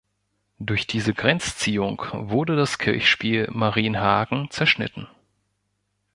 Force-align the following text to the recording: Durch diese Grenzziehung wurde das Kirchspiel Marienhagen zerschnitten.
Durch 0.57 0.87
diese 0.87 1.13
Grenzziehung 1.13 2.03
wurde 2.11 2.55
das 2.55 2.79
Kirchspiel 2.79 3.47
Marienhagen 3.51 4.49
zerschnitten. 4.49 5.07